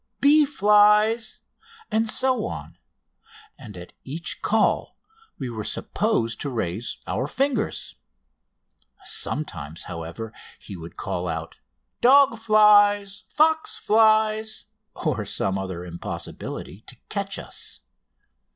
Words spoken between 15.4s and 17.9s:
other like impossibility, to catch us.